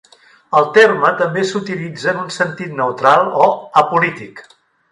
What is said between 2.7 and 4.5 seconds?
neutral o apolític.